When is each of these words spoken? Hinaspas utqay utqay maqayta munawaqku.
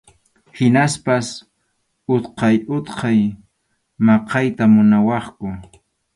Hinaspas 0.57 1.27
utqay 2.15 2.55
utqay 2.75 3.21
maqayta 4.05 4.63
munawaqku. 4.73 5.47